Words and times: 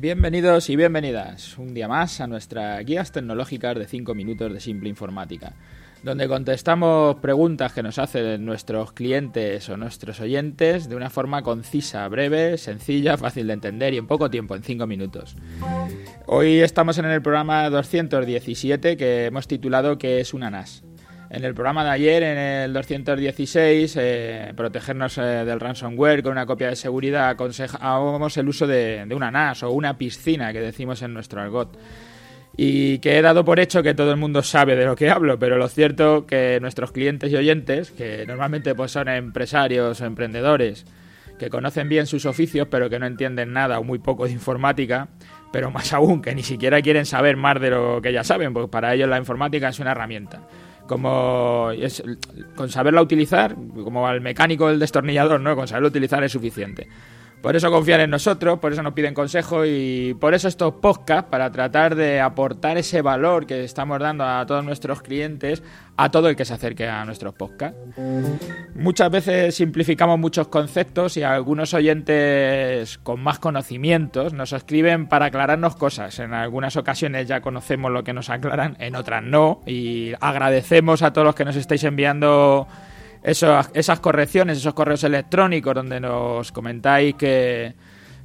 Bienvenidos 0.00 0.70
y 0.70 0.76
bienvenidas 0.76 1.58
un 1.58 1.74
día 1.74 1.86
más 1.86 2.22
a 2.22 2.26
nuestras 2.26 2.82
guías 2.86 3.12
tecnológicas 3.12 3.76
de 3.76 3.86
5 3.86 4.14
minutos 4.14 4.50
de 4.50 4.58
simple 4.58 4.88
informática, 4.88 5.52
donde 6.02 6.26
contestamos 6.26 7.16
preguntas 7.16 7.74
que 7.74 7.82
nos 7.82 7.98
hacen 7.98 8.46
nuestros 8.46 8.92
clientes 8.94 9.68
o 9.68 9.76
nuestros 9.76 10.18
oyentes 10.20 10.88
de 10.88 10.96
una 10.96 11.10
forma 11.10 11.42
concisa, 11.42 12.08
breve, 12.08 12.56
sencilla, 12.56 13.18
fácil 13.18 13.46
de 13.46 13.52
entender 13.52 13.92
y 13.92 13.98
en 13.98 14.06
poco 14.06 14.30
tiempo, 14.30 14.56
en 14.56 14.62
5 14.62 14.86
minutos. 14.86 15.36
Hoy 16.24 16.60
estamos 16.60 16.96
en 16.96 17.04
el 17.04 17.20
programa 17.20 17.68
217 17.68 18.96
que 18.96 19.26
hemos 19.26 19.46
titulado 19.48 19.98
¿Qué 19.98 20.20
es 20.20 20.32
una 20.32 20.48
NAS? 20.48 20.82
En 21.32 21.44
el 21.44 21.54
programa 21.54 21.84
de 21.84 21.90
ayer, 21.90 22.24
en 22.24 22.38
el 22.38 22.72
216, 22.72 23.96
eh, 24.00 24.52
protegernos 24.56 25.16
eh, 25.16 25.20
del 25.20 25.60
ransomware 25.60 26.24
con 26.24 26.32
una 26.32 26.44
copia 26.44 26.70
de 26.70 26.74
seguridad, 26.74 27.28
aconsejábamos 27.28 28.36
el 28.36 28.48
uso 28.48 28.66
de, 28.66 29.06
una 29.14 29.30
NAS 29.30 29.62
o 29.62 29.70
una 29.70 29.96
piscina, 29.96 30.52
que 30.52 30.60
decimos 30.60 31.02
en 31.02 31.14
nuestro 31.14 31.40
argot. 31.40 31.78
Y 32.56 32.98
que 32.98 33.16
he 33.16 33.22
dado 33.22 33.44
por 33.44 33.60
hecho 33.60 33.80
que 33.80 33.94
todo 33.94 34.10
el 34.10 34.16
mundo 34.16 34.42
sabe 34.42 34.74
de 34.74 34.84
lo 34.84 34.96
que 34.96 35.08
hablo, 35.08 35.38
pero 35.38 35.56
lo 35.56 35.68
cierto 35.68 36.26
que 36.26 36.58
nuestros 36.60 36.90
clientes 36.90 37.30
y 37.30 37.36
oyentes, 37.36 37.92
que 37.92 38.26
normalmente 38.26 38.74
pues, 38.74 38.90
son 38.90 39.08
empresarios 39.08 40.00
o 40.00 40.04
emprendedores, 40.06 40.84
que 41.38 41.48
conocen 41.48 41.88
bien 41.88 42.06
sus 42.06 42.26
oficios 42.26 42.66
pero 42.68 42.90
que 42.90 42.98
no 42.98 43.06
entienden 43.06 43.52
nada 43.52 43.78
o 43.78 43.84
muy 43.84 44.00
poco 44.00 44.24
de 44.24 44.32
informática, 44.32 45.06
pero 45.52 45.70
más 45.70 45.92
aún 45.92 46.22
que 46.22 46.34
ni 46.34 46.42
siquiera 46.42 46.82
quieren 46.82 47.06
saber 47.06 47.36
más 47.36 47.60
de 47.60 47.70
lo 47.70 48.02
que 48.02 48.12
ya 48.12 48.24
saben, 48.24 48.52
porque 48.52 48.68
para 48.68 48.92
ellos 48.94 49.08
la 49.08 49.16
informática 49.16 49.68
es 49.68 49.78
una 49.78 49.92
herramienta 49.92 50.40
como 50.90 51.70
es, 51.70 52.02
con 52.56 52.68
saberla 52.68 53.00
utilizar, 53.00 53.54
como 53.54 54.08
al 54.08 54.20
mecánico 54.20 54.66
del 54.66 54.80
destornillador, 54.80 55.40
¿no? 55.40 55.54
Con 55.54 55.68
saberlo 55.68 55.86
utilizar 55.86 56.24
es 56.24 56.32
suficiente. 56.32 56.88
Por 57.42 57.56
eso 57.56 57.70
confían 57.70 58.00
en 58.00 58.10
nosotros, 58.10 58.58
por 58.58 58.72
eso 58.72 58.82
nos 58.82 58.92
piden 58.92 59.14
consejo 59.14 59.64
y 59.64 60.14
por 60.20 60.34
eso 60.34 60.46
estos 60.46 60.74
podcasts, 60.74 61.30
para 61.30 61.50
tratar 61.50 61.94
de 61.94 62.20
aportar 62.20 62.76
ese 62.76 63.00
valor 63.00 63.46
que 63.46 63.64
estamos 63.64 63.98
dando 63.98 64.24
a 64.24 64.44
todos 64.44 64.62
nuestros 64.62 65.00
clientes, 65.00 65.62
a 65.96 66.10
todo 66.10 66.28
el 66.28 66.36
que 66.36 66.44
se 66.44 66.52
acerque 66.52 66.86
a 66.86 67.02
nuestros 67.06 67.32
podcasts. 67.34 67.78
Muchas 68.74 69.10
veces 69.10 69.54
simplificamos 69.54 70.18
muchos 70.18 70.48
conceptos 70.48 71.16
y 71.16 71.22
algunos 71.22 71.72
oyentes 71.72 72.98
con 72.98 73.22
más 73.22 73.38
conocimientos 73.38 74.34
nos 74.34 74.52
escriben 74.52 75.06
para 75.08 75.26
aclararnos 75.26 75.76
cosas. 75.76 76.18
En 76.18 76.34
algunas 76.34 76.76
ocasiones 76.76 77.26
ya 77.26 77.40
conocemos 77.40 77.90
lo 77.90 78.04
que 78.04 78.12
nos 78.12 78.28
aclaran, 78.28 78.76
en 78.80 78.96
otras 78.96 79.22
no, 79.22 79.62
y 79.66 80.12
agradecemos 80.20 81.02
a 81.02 81.12
todos 81.14 81.24
los 81.24 81.34
que 81.34 81.46
nos 81.46 81.56
estáis 81.56 81.84
enviando 81.84 82.68
esas 83.22 84.00
correcciones, 84.00 84.58
esos 84.58 84.74
correos 84.74 85.04
electrónicos 85.04 85.74
donde 85.74 86.00
nos 86.00 86.52
comentáis 86.52 87.14
que, 87.14 87.74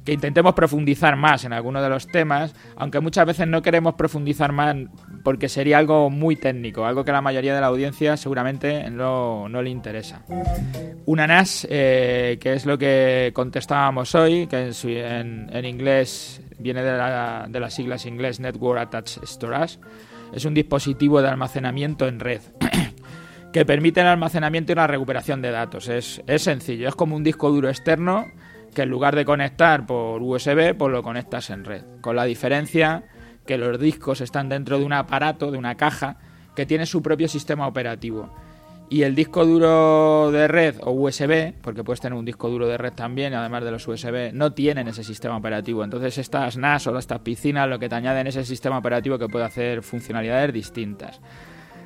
que 0.06 0.12
intentemos 0.12 0.54
profundizar 0.54 1.16
más 1.16 1.44
en 1.44 1.52
alguno 1.52 1.82
de 1.82 1.90
los 1.90 2.06
temas, 2.06 2.54
aunque 2.76 3.00
muchas 3.00 3.26
veces 3.26 3.48
no 3.48 3.60
queremos 3.60 3.94
profundizar 3.94 4.52
más 4.52 4.76
porque 5.24 5.48
sería 5.48 5.78
algo 5.78 6.08
muy 6.08 6.36
técnico, 6.36 6.86
algo 6.86 7.04
que 7.04 7.10
a 7.10 7.14
la 7.14 7.20
mayoría 7.20 7.54
de 7.54 7.60
la 7.60 7.66
audiencia 7.66 8.16
seguramente 8.16 8.88
no, 8.88 9.48
no 9.48 9.60
le 9.60 9.68
interesa. 9.68 10.22
Una 11.06 11.26
NAS, 11.26 11.66
eh, 11.68 12.38
que 12.40 12.54
es 12.54 12.64
lo 12.64 12.78
que 12.78 13.32
contestábamos 13.34 14.14
hoy, 14.14 14.46
que 14.46 14.70
en, 14.84 15.50
en, 15.52 15.64
inglés 15.64 16.40
viene 16.58 16.82
de, 16.82 16.96
la, 16.96 17.46
de 17.48 17.60
las 17.60 17.74
siglas 17.74 18.06
inglés 18.06 18.38
Network 18.38 18.78
Attached 18.78 19.24
Storage, 19.24 19.78
es 20.32 20.44
un 20.44 20.54
dispositivo 20.54 21.20
de 21.20 21.28
almacenamiento 21.28 22.06
en 22.06 22.20
red. 22.20 22.40
Que 23.56 23.64
permite 23.64 24.02
el 24.02 24.06
almacenamiento 24.06 24.72
y 24.72 24.74
la 24.74 24.86
recuperación 24.86 25.40
de 25.40 25.50
datos. 25.50 25.88
Es, 25.88 26.20
sencillo, 26.36 26.90
es 26.90 26.94
como 26.94 27.16
un 27.16 27.24
disco 27.24 27.50
duro 27.50 27.70
externo 27.70 28.26
que 28.74 28.82
en 28.82 28.90
lugar 28.90 29.16
de 29.16 29.24
conectar 29.24 29.86
por 29.86 30.20
USB, 30.20 30.76
pues 30.76 30.92
lo 30.92 31.02
conectas 31.02 31.48
en 31.48 31.64
red. 31.64 31.82
Con 32.02 32.16
la 32.16 32.24
diferencia 32.24 33.04
que 33.46 33.56
los 33.56 33.80
discos 33.80 34.20
están 34.20 34.50
dentro 34.50 34.78
de 34.78 34.84
un 34.84 34.92
aparato, 34.92 35.50
de 35.50 35.56
una 35.56 35.74
caja, 35.74 36.18
que 36.54 36.66
tiene 36.66 36.84
su 36.84 37.00
propio 37.00 37.28
sistema 37.28 37.66
operativo. 37.66 38.30
Y 38.90 39.04
el 39.04 39.14
disco 39.14 39.46
duro 39.46 40.30
de 40.30 40.48
red 40.48 40.76
o 40.82 40.90
USB, 40.90 41.54
porque 41.62 41.82
puedes 41.82 42.02
tener 42.02 42.18
un 42.18 42.26
disco 42.26 42.50
duro 42.50 42.68
de 42.68 42.76
red 42.76 42.92
también, 42.92 43.32
además 43.32 43.64
de 43.64 43.70
los 43.70 43.88
USB, 43.88 44.34
no 44.34 44.52
tienen 44.52 44.86
ese 44.88 45.02
sistema 45.02 45.38
operativo. 45.38 45.82
Entonces 45.82 46.18
estas 46.18 46.58
NAS 46.58 46.88
o 46.88 46.98
estas 46.98 47.20
piscinas 47.20 47.70
lo 47.70 47.78
que 47.78 47.88
te 47.88 47.94
añaden 47.94 48.26
es 48.26 48.36
el 48.36 48.44
sistema 48.44 48.76
operativo 48.76 49.18
que 49.18 49.28
puede 49.28 49.46
hacer 49.46 49.82
funcionalidades 49.82 50.52
distintas. 50.52 51.22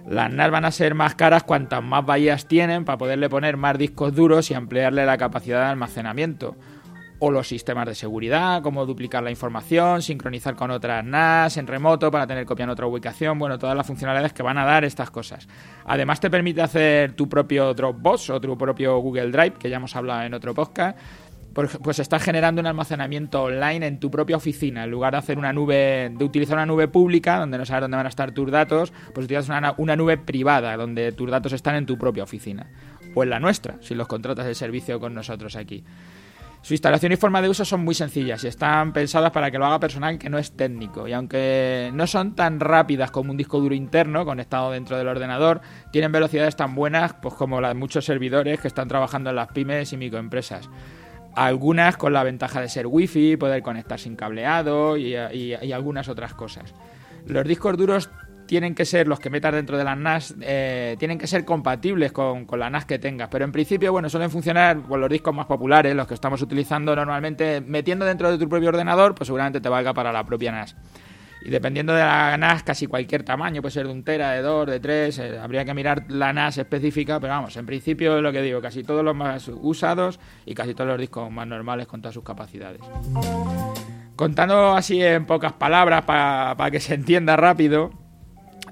Las 0.07 0.33
NAS 0.33 0.51
van 0.51 0.65
a 0.65 0.71
ser 0.71 0.95
más 0.95 1.15
caras 1.15 1.45
cuantas 1.45 1.83
más 1.83 2.05
bahías 2.05 2.47
tienen 2.47 2.85
para 2.85 2.99
poderle 2.99 3.29
poner 3.29 3.57
más 3.57 3.79
discos 3.79 4.15
duros 4.15 4.51
y 4.51 4.55
ampliarle 4.55 5.05
la 5.07 5.19
capacidad 5.19 5.61
de 5.61 5.71
almacenamiento. 5.71 6.57
O 7.23 7.31
los 7.31 7.49
sistemas 7.49 7.87
de 7.87 7.95
seguridad, 7.95 8.63
como 8.63 8.87
duplicar 8.87 9.23
la 9.23 9.31
información, 9.31 10.01
sincronizar 10.01 10.57
con 10.57 10.71
otras 10.71 11.05
NAS 11.05 11.59
en 11.59 11.67
remoto 11.67 12.11
para 12.11 12.27
tener 12.27 12.47
copia 12.47 12.65
en 12.65 12.71
otra 12.71 12.87
ubicación, 12.87 13.39
bueno, 13.39 13.59
todas 13.59 13.77
las 13.77 13.87
funcionalidades 13.87 14.33
que 14.33 14.43
van 14.43 14.57
a 14.57 14.65
dar 14.65 14.87
estas 14.87 15.11
cosas. 15.11 15.47
Además 15.85 16.19
te 16.19 16.31
permite 16.31 16.63
hacer 16.63 17.13
tu 17.13 17.29
propio 17.29 17.75
Dropbox 17.75 18.31
o 18.31 18.41
tu 18.41 18.57
propio 18.57 18.99
Google 19.01 19.31
Drive, 19.31 19.53
que 19.59 19.69
ya 19.69 19.77
hemos 19.77 19.95
hablado 19.97 20.23
en 20.23 20.33
otro 20.33 20.55
podcast, 20.55 20.97
pues 21.53 21.99
estás 21.99 22.23
generando 22.23 22.61
un 22.61 22.67
almacenamiento 22.67 23.43
online 23.43 23.87
en 23.87 24.01
tu 24.01 24.11
propia 24.11 24.37
oficina. 24.37 24.85
En 24.85 24.91
lugar 24.91 25.13
de 25.13 25.19
hacer 25.19 25.39
una 25.39 25.53
nube, 25.53 26.11
de 26.17 26.25
utilizar 26.25 26.57
una 26.57 26.67
nube 26.67 26.89
pública, 26.89 27.39
donde 27.39 27.59
no 27.59 27.67
sabes 27.67 27.83
dónde 27.83 27.97
van 27.97 28.07
a 28.07 28.11
estar 28.11 28.33
tus 28.33 28.51
datos, 28.51 28.93
pues 29.15 29.25
utilizas 29.25 29.49
una, 29.49 29.75
una 29.77 29.97
nube 29.97 30.19
privada, 30.19 30.77
donde 30.77 31.13
tus 31.13 31.31
datos 31.31 31.53
están 31.53 31.75
en 31.75 31.87
tu 31.87 31.99
propia 31.99 32.23
oficina. 32.23 32.71
O 33.15 33.23
en 33.23 33.31
la 33.31 33.41
nuestra, 33.41 33.77
si 33.81 33.95
los 33.95 34.07
contratas 34.07 34.47
el 34.47 34.55
servicio 34.55 35.01
con 35.01 35.15
nosotros 35.15 35.57
aquí. 35.57 35.85
Su 36.63 36.75
instalación 36.75 37.13
y 37.13 37.17
forma 37.17 37.41
de 37.41 37.49
uso 37.49 37.65
son 37.65 37.83
muy 37.85 37.95
sencillas 37.95 38.45
y 38.45 38.49
están 38.49 38.93
pensadas 38.93 39.31
para 39.31 39.51
que 39.51 39.59
lo 39.59 39.65
haga 39.65 39.81
personal 39.81 40.19
que 40.19 40.29
no 40.29 40.37
es 40.37 40.53
técnico. 40.53 41.09
Y 41.09 41.13
aunque 41.15 41.91
no 41.95 42.07
son 42.07 42.35
tan 42.35 42.61
rápidas 42.61 43.11
como 43.11 43.31
un 43.31 43.39
disco 43.39 43.61
duro 43.61 43.75
interno 43.75 44.27
conectado 44.27 44.71
dentro 44.71 44.99
del 44.99 45.09
ordenador, 45.09 45.63
tienen 45.91 46.13
velocidades 46.13 46.57
tan 46.57 46.75
buenas 46.75 47.15
pues, 47.15 47.35
como 47.35 47.63
las 47.63 47.71
de 47.71 47.75
muchos 47.79 48.05
servidores 48.05 48.61
que 48.61 48.69
están 48.69 48.89
trabajando 48.89 49.31
en 49.31 49.37
las 49.37 49.49
pymes 49.49 49.93
y 49.95 49.97
microempresas. 49.97 50.69
Algunas 51.35 51.97
con 51.97 52.13
la 52.13 52.25
ventaja 52.25 52.61
de 52.61 52.69
ser 52.69 52.87
wifi, 52.87 53.37
poder 53.37 53.63
conectar 53.63 53.99
sin 53.99 54.17
cableado 54.17 54.97
y, 54.97 55.15
algunas 55.73 56.09
otras 56.09 56.35
cosas. 56.35 56.75
Los 57.27 57.45
discos 57.47 57.77
duros 57.77 58.11
tienen 58.47 58.75
que 58.75 58.85
ser 58.85 59.07
los 59.07 59.21
que 59.21 59.31
metas 59.31 59.55
dentro 59.55 59.79
de 59.79 59.85
las 59.85 59.97
NAS, 59.97 60.35
eh, 60.41 60.97
tienen 60.99 61.19
que 61.19 61.29
ser 61.29 61.45
compatibles 61.45 62.11
con, 62.11 62.47
con, 62.47 62.59
la 62.59 62.69
NAS 62.69 62.85
que 62.85 62.99
tengas. 62.99 63.29
Pero 63.29 63.45
en 63.45 63.53
principio, 63.53 63.93
bueno, 63.93 64.09
suelen 64.09 64.29
funcionar 64.29 64.83
con 64.83 65.01
los 65.01 65.09
discos 65.09 65.33
más 65.33 65.47
populares, 65.47 65.95
los 65.95 66.09
que 66.09 66.15
estamos 66.15 66.43
utilizando 66.43 66.97
normalmente, 66.97 67.61
metiendo 67.61 68.05
dentro 68.05 68.29
de 68.29 68.39
tu 68.39 68.49
propio 68.49 68.71
ordenador, 68.71 69.15
pues 69.15 69.29
seguramente 69.29 69.61
te 69.61 69.69
valga 69.69 69.95
para 69.95 70.11
la 70.11 70.25
propia 70.25 70.51
NAS. 70.51 70.75
Y 71.43 71.51
dependiendo 71.51 71.95
de 71.95 72.01
la 72.01 72.37
NAS, 72.37 72.63
casi 72.63 72.87
cualquier 72.87 73.23
tamaño, 73.23 73.63
puede 73.63 73.73
ser 73.73 73.87
de 73.87 73.93
un 73.93 74.05
tera, 74.05 74.33
de 74.33 74.43
dos, 74.43 74.67
de 74.67 74.79
tres, 74.79 75.19
eh, 75.19 75.39
habría 75.39 75.65
que 75.65 75.73
mirar 75.73 76.05
la 76.09 76.33
NAS 76.33 76.59
específica, 76.59 77.19
pero 77.19 77.33
vamos, 77.33 77.57
en 77.57 77.67
principio 77.67 78.17
es 78.17 78.23
lo 78.23 78.31
que 78.33 78.43
digo, 78.43 78.61
casi 78.61 78.83
todos 78.83 79.05
los 79.05 79.17
más 79.17 79.49
usados 79.49 80.21
y 80.45 80.55
casi 80.55 80.75
todos 80.75 80.89
los 80.89 80.99
discos 80.99 81.31
más 81.31 81.47
normales 81.47 81.87
con 81.87 82.03
todas 82.03 82.15
sus 82.15 82.25
capacidades. 82.25 82.81
Contando 84.17 84.73
así 84.73 85.03
en 85.03 85.25
pocas 85.25 85.55
palabras 85.55 86.03
para 86.03 86.71
que 86.71 86.79
se 86.79 86.93
entienda 86.95 87.37
rápido, 87.37 87.91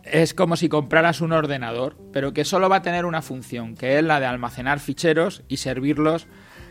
es 0.05 0.35
como 0.35 0.57
si 0.57 0.69
compraras 0.69 1.21
un 1.21 1.33
ordenador, 1.33 1.97
pero 2.13 2.33
que 2.33 2.45
solo 2.45 2.69
va 2.69 2.77
a 2.77 2.83
tener 2.83 3.05
una 3.05 3.23
función, 3.23 3.75
que 3.75 3.99
es 3.99 4.05
la 4.05 4.21
de 4.21 4.27
almacenar 4.27 4.81
ficheros 4.81 5.43
y 5.49 5.59
servirlos 5.59 6.27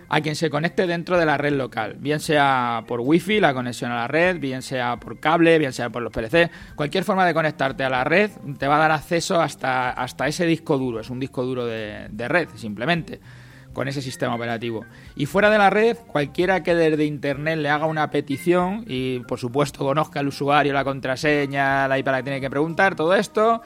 a 0.09 0.22
quien 0.22 0.35
se 0.35 0.50
conecte 0.50 0.88
dentro 0.88 1.18
de 1.18 1.25
la 1.25 1.38
red 1.38 1.53
local, 1.53 1.95
bien 2.00 2.19
sea 2.19 2.84
por 2.88 3.01
wifi, 3.01 3.40
la 3.40 3.53
conexión 3.53 3.91
a 3.91 3.95
la 3.95 4.07
red, 4.07 4.40
bien 4.40 4.62
sea 4.62 4.97
por 4.97 5.19
cable, 5.19 5.57
bien 5.59 5.73
sea 5.73 5.90
por 5.90 6.01
los 6.01 6.12
PLC, 6.12 6.50
cualquier 6.75 7.03
forma 7.03 7.25
de 7.25 7.34
conectarte 7.34 7.84
a 7.84 7.90
la 7.90 8.03
red 8.03 8.31
te 8.57 8.68
va 8.68 8.78
a 8.78 8.79
dar 8.79 8.91
acceso 8.91 9.41
hasta, 9.41 9.90
hasta 9.91 10.28
ese 10.28 10.45
disco 10.45 10.78
duro, 10.78 11.00
es 11.00 11.09
un 11.09 11.19
disco 11.19 11.44
duro 11.44 11.66
de, 11.66 12.07
red 12.28 12.50
simplemente 12.56 13.19
con 13.73 13.88
ese 13.88 14.01
sistema 14.01 14.34
operativo. 14.34 14.85
Y 15.16 15.28
fuera 15.28 15.51
de 15.51 15.59
la 15.59 15.69
red, 15.69 15.98
cualquiera 16.07 16.63
que 16.63 16.74
desde 16.74 17.06
internet 17.06 17.60
le 17.60 17.69
haga 17.69 17.86
una 17.86 18.10
petición 18.10 18.83
y 18.88 19.19
por 19.19 19.39
supuesto 19.39 19.86
conozca 19.86 20.19
el 20.19 20.30
usuario, 20.30 20.74
la 20.74 20.83
contraseña, 20.83 21.88
la 21.88 22.00
IP 22.00 22.07
la 22.07 22.18
que 22.18 22.24
tiene 22.24 22.42
que 22.42 22.50
preguntar, 22.50 22.95
todo 22.95 23.13
esto, 23.13 23.62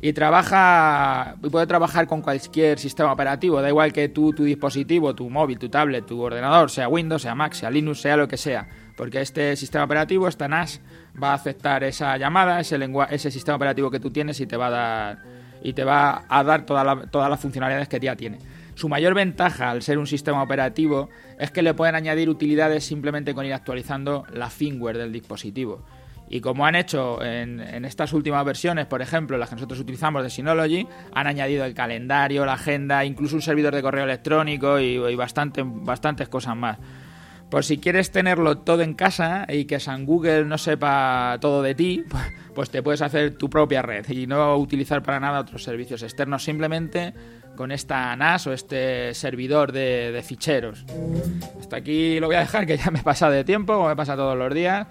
y 0.00 0.12
trabaja 0.12 1.36
y 1.42 1.50
puede 1.50 1.66
trabajar 1.66 2.06
con 2.06 2.22
cualquier 2.22 2.78
sistema 2.78 3.12
operativo, 3.12 3.60
da 3.60 3.68
igual 3.68 3.92
que 3.92 4.08
tú, 4.08 4.32
tu 4.32 4.44
dispositivo, 4.44 5.14
tu 5.14 5.28
móvil, 5.28 5.58
tu 5.58 5.68
tablet, 5.68 6.06
tu 6.06 6.20
ordenador, 6.20 6.70
sea 6.70 6.88
Windows, 6.88 7.22
sea 7.22 7.34
Mac, 7.34 7.52
sea 7.52 7.70
Linux, 7.70 8.00
sea 8.00 8.16
lo 8.16 8.26
que 8.26 8.36
sea, 8.36 8.68
porque 8.96 9.20
este 9.20 9.56
sistema 9.56 9.84
operativo, 9.84 10.26
esta 10.28 10.48
NAS, 10.48 10.80
va 11.22 11.32
a 11.32 11.34
aceptar 11.34 11.84
esa 11.84 12.16
llamada, 12.16 12.60
ese, 12.60 12.78
ese 13.10 13.30
sistema 13.30 13.56
operativo 13.56 13.90
que 13.90 14.00
tú 14.00 14.10
tienes 14.10 14.40
y 14.40 14.46
te 14.46 14.56
va 14.56 14.68
a 14.68 14.70
dar 14.70 15.18
y 15.62 15.74
te 15.74 15.84
va 15.84 16.24
a 16.26 16.42
dar 16.42 16.64
todas 16.64 17.30
las 17.30 17.40
funcionalidades 17.40 17.88
que 17.88 18.00
ya 18.00 18.16
tiene. 18.16 18.38
Su 18.74 18.88
mayor 18.88 19.12
ventaja 19.12 19.70
al 19.70 19.82
ser 19.82 19.98
un 19.98 20.06
sistema 20.06 20.42
operativo 20.42 21.10
es 21.38 21.50
que 21.50 21.60
le 21.60 21.74
pueden 21.74 21.96
añadir 21.96 22.30
utilidades 22.30 22.84
simplemente 22.84 23.34
con 23.34 23.44
ir 23.44 23.52
actualizando 23.52 24.24
la 24.32 24.48
firmware 24.48 24.96
del 24.96 25.12
dispositivo. 25.12 25.84
Y 26.32 26.40
como 26.40 26.64
han 26.64 26.76
hecho 26.76 27.20
en, 27.24 27.84
estas 27.84 28.12
últimas 28.12 28.44
versiones, 28.44 28.86
por 28.86 29.02
ejemplo, 29.02 29.36
las 29.36 29.48
que 29.48 29.56
nosotros 29.56 29.80
utilizamos 29.80 30.22
de 30.22 30.30
Synology, 30.30 30.86
han 31.12 31.26
añadido 31.26 31.64
el 31.64 31.74
calendario, 31.74 32.46
la 32.46 32.52
agenda, 32.52 33.04
incluso 33.04 33.34
un 33.34 33.42
servidor 33.42 33.74
de 33.74 33.82
correo 33.82 34.04
electrónico 34.04 34.78
y, 34.78 34.96
bastante, 35.16 35.62
bastantes 35.64 36.28
cosas 36.28 36.56
más. 36.56 36.78
Por 37.50 37.64
si 37.64 37.78
quieres 37.78 38.12
tenerlo 38.12 38.58
todo 38.58 38.82
en 38.82 38.94
casa 38.94 39.44
y 39.48 39.64
que 39.64 39.80
San 39.80 40.06
Google 40.06 40.44
no 40.44 40.56
sepa 40.56 41.36
todo 41.40 41.62
de 41.62 41.74
ti, 41.74 42.04
pues, 42.54 42.70
te 42.70 42.80
puedes 42.80 43.02
hacer 43.02 43.34
tu 43.34 43.50
propia 43.50 43.82
red 43.82 44.08
y 44.08 44.28
no 44.28 44.56
utilizar 44.56 45.02
para 45.02 45.18
nada 45.18 45.40
otros 45.40 45.64
servicios 45.64 46.04
externos, 46.04 46.44
simplemente 46.44 47.12
con 47.56 47.72
esta 47.72 48.14
NAS 48.14 48.46
o 48.46 48.52
este 48.52 49.14
servidor 49.14 49.72
de, 49.72 50.22
ficheros. 50.24 50.86
Hasta 51.58 51.78
aquí 51.78 52.20
lo 52.20 52.28
voy 52.28 52.36
a 52.36 52.40
dejar, 52.40 52.66
que 52.66 52.76
ya 52.76 52.92
me 52.92 53.02
pasa 53.02 53.28
de 53.28 53.42
tiempo, 53.42 53.74
como 53.74 53.88
me 53.88 53.96
pasa 53.96 54.14
todos 54.14 54.38
los 54.38 54.54
días. 54.54 54.86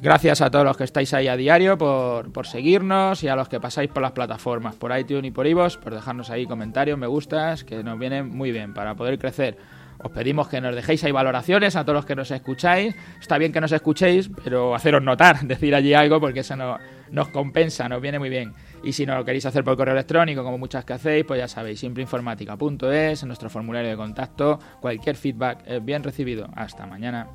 Gracias 0.00 0.40
a 0.42 0.50
todos 0.50 0.64
los 0.64 0.76
que 0.76 0.84
estáis 0.84 1.12
ahí 1.12 1.26
a 1.26 1.36
diario 1.36 1.76
por, 1.76 2.30
por, 2.32 2.46
seguirnos 2.46 3.24
y 3.24 3.28
a 3.28 3.34
los 3.34 3.48
que 3.48 3.58
pasáis 3.58 3.90
por 3.90 4.02
las 4.02 4.12
plataformas, 4.12 4.76
por 4.76 4.96
iTunes 4.96 5.28
y 5.28 5.30
por 5.32 5.46
iVoox, 5.46 5.76
por 5.78 5.92
dejarnos 5.92 6.30
ahí 6.30 6.46
comentarios, 6.46 6.96
me 6.96 7.08
gustas, 7.08 7.64
que 7.64 7.82
nos 7.82 7.98
vienen 7.98 8.28
muy 8.28 8.52
bien 8.52 8.74
para 8.74 8.94
poder 8.94 9.18
crecer. 9.18 9.56
Os 10.00 10.12
pedimos 10.12 10.48
que 10.48 10.60
nos 10.60 10.76
dejéis 10.76 11.02
ahí 11.02 11.10
valoraciones 11.10 11.74
a 11.74 11.82
todos 11.82 11.96
los 11.96 12.06
que 12.06 12.14
nos 12.14 12.30
escucháis. 12.30 12.94
Está 13.20 13.38
bien 13.38 13.52
que 13.52 13.60
nos 13.60 13.72
escuchéis, 13.72 14.30
pero 14.44 14.74
haceros 14.74 15.02
notar, 15.02 15.40
decir 15.42 15.74
allí 15.74 15.94
algo, 15.94 16.20
porque 16.20 16.40
eso 16.40 16.54
nos 17.10 17.28
compensa, 17.28 17.88
nos 17.88 18.00
viene 18.00 18.18
muy 18.18 18.28
bien. 18.28 18.54
Y 18.82 18.92
si 18.92 19.06
no 19.06 19.14
lo 19.16 19.24
queréis 19.24 19.46
hacer 19.46 19.64
por 19.64 19.76
correo 19.76 19.94
electrónico, 19.94 20.42
como 20.44 20.58
muchas 20.58 20.84
que 20.84 20.92
hacéis, 20.92 21.24
pues 21.24 21.38
ya 21.38 21.48
sabéis, 21.48 21.80
simpleinformática.es, 21.80 23.24
nuestro 23.24 23.50
formulario 23.50 23.90
de 23.90 23.96
contacto, 23.96 24.58
cualquier 24.80 25.16
feedback 25.16 25.62
es 25.66 25.84
bien 25.84 26.02
recibido. 26.02 26.48
Hasta 26.54 26.86
mañana. 26.86 27.28